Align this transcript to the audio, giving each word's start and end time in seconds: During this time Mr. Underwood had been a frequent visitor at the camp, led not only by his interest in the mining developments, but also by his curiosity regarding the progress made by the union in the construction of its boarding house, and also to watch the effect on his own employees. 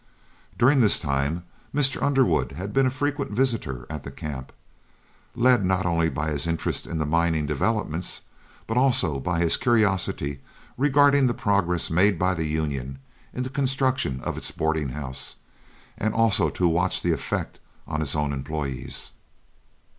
During 0.57 0.79
this 0.79 0.97
time 0.97 1.43
Mr. 1.75 2.01
Underwood 2.01 2.53
had 2.53 2.73
been 2.73 2.87
a 2.87 2.89
frequent 2.89 3.29
visitor 3.33 3.85
at 3.87 4.01
the 4.01 4.09
camp, 4.09 4.51
led 5.35 5.63
not 5.63 5.85
only 5.85 6.09
by 6.09 6.31
his 6.31 6.47
interest 6.47 6.87
in 6.87 6.97
the 6.97 7.05
mining 7.05 7.45
developments, 7.45 8.21
but 8.65 8.77
also 8.77 9.19
by 9.19 9.41
his 9.41 9.57
curiosity 9.57 10.39
regarding 10.75 11.27
the 11.27 11.35
progress 11.35 11.91
made 11.91 12.17
by 12.17 12.33
the 12.33 12.47
union 12.47 12.97
in 13.31 13.43
the 13.43 13.49
construction 13.51 14.21
of 14.21 14.37
its 14.37 14.49
boarding 14.49 14.89
house, 14.89 15.35
and 15.99 16.15
also 16.15 16.49
to 16.49 16.67
watch 16.67 17.03
the 17.03 17.11
effect 17.13 17.59
on 17.85 17.99
his 17.99 18.15
own 18.15 18.33
employees. 18.33 19.11